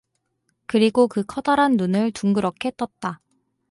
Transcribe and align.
그리고 0.65 1.07
그 1.07 1.21
커다란 1.21 1.77
눈을 1.77 2.11
둥그렇게 2.11 2.71
떴다. 2.75 3.21